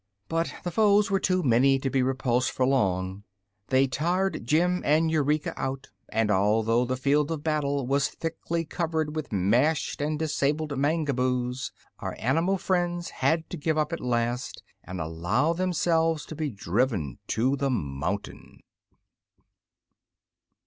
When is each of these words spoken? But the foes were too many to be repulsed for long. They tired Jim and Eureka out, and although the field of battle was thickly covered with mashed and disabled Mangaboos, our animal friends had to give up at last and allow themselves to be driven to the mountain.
But 0.29 0.51
the 0.63 0.71
foes 0.71 1.11
were 1.11 1.19
too 1.19 1.43
many 1.43 1.77
to 1.77 1.87
be 1.87 2.01
repulsed 2.01 2.49
for 2.49 2.65
long. 2.65 3.23
They 3.67 3.85
tired 3.85 4.47
Jim 4.47 4.81
and 4.83 5.11
Eureka 5.11 5.53
out, 5.55 5.91
and 6.09 6.31
although 6.31 6.85
the 6.85 6.97
field 6.97 7.29
of 7.29 7.43
battle 7.43 7.85
was 7.85 8.07
thickly 8.07 8.65
covered 8.65 9.15
with 9.15 9.31
mashed 9.31 10.01
and 10.01 10.17
disabled 10.17 10.71
Mangaboos, 10.75 11.71
our 11.99 12.15
animal 12.17 12.57
friends 12.57 13.11
had 13.11 13.47
to 13.51 13.57
give 13.57 13.77
up 13.77 13.93
at 13.93 13.99
last 14.01 14.63
and 14.83 14.99
allow 14.99 15.53
themselves 15.53 16.25
to 16.25 16.35
be 16.35 16.49
driven 16.49 17.19
to 17.27 17.55
the 17.55 17.69
mountain. 17.69 18.61